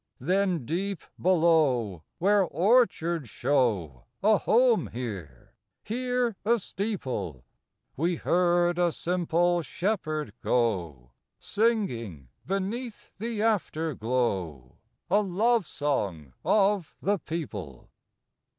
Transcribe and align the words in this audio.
Then 0.17 0.65
deep 0.65 1.03
below, 1.21 2.01
where 2.17 2.41
orchards 2.41 3.29
show 3.29 4.05
A 4.23 4.39
home 4.39 4.87
here, 4.87 5.53
here 5.83 6.35
a 6.43 6.57
steeple, 6.57 7.45
We 7.95 8.15
heard 8.15 8.79
a 8.79 8.91
simple 8.91 9.61
shepherd 9.61 10.33
go, 10.41 11.11
Singing, 11.37 12.29
beneath 12.47 13.15
the 13.19 13.43
afterglow, 13.43 14.77
A 15.11 15.21
love 15.21 15.67
song 15.67 16.33
of 16.43 16.95
the 16.99 17.19
people. 17.19 17.91